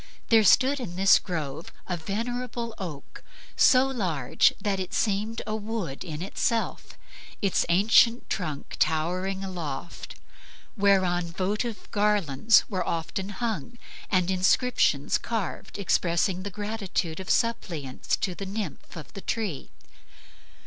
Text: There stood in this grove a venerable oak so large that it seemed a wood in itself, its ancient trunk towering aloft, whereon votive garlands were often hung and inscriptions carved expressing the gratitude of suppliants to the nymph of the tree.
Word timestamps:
There 0.29 0.43
stood 0.43 0.79
in 0.79 0.95
this 0.95 1.19
grove 1.19 1.71
a 1.85 1.95
venerable 1.95 2.73
oak 2.79 3.23
so 3.55 3.85
large 3.85 4.51
that 4.59 4.79
it 4.79 4.95
seemed 4.95 5.43
a 5.45 5.55
wood 5.55 6.03
in 6.03 6.23
itself, 6.23 6.97
its 7.39 7.67
ancient 7.69 8.27
trunk 8.27 8.77
towering 8.79 9.43
aloft, 9.43 10.15
whereon 10.75 11.25
votive 11.27 11.87
garlands 11.91 12.63
were 12.67 12.83
often 12.83 13.29
hung 13.29 13.77
and 14.09 14.31
inscriptions 14.31 15.19
carved 15.19 15.77
expressing 15.77 16.41
the 16.41 16.49
gratitude 16.49 17.19
of 17.19 17.29
suppliants 17.29 18.17
to 18.17 18.33
the 18.33 18.47
nymph 18.47 18.95
of 18.95 19.13
the 19.13 19.21
tree. 19.21 19.69